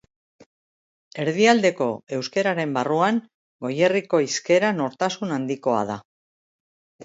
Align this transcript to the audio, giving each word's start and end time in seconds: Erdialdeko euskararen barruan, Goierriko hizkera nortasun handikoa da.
Erdialdeko 1.23 1.89
euskararen 2.17 2.73
barruan, 2.79 3.21
Goierriko 3.69 4.25
hizkera 4.27 4.75
nortasun 4.81 5.39
handikoa 5.41 5.89
da. 5.95 6.03